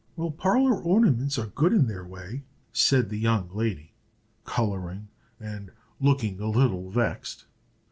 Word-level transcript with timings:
"Well, 0.15 0.31
parlor 0.31 0.75
ornaments 0.81 1.37
are 1.37 1.45
good 1.45 1.71
in 1.73 1.85
their 1.85 2.03
way," 2.03 2.41
said 2.73 3.11
the 3.11 3.19
young 3.19 3.51
lady, 3.53 3.91
coloring, 4.45 5.09
and 5.39 5.69
looking 5.99 6.39
a 6.41 6.49
little 6.49 6.89
vexed. 6.89 7.45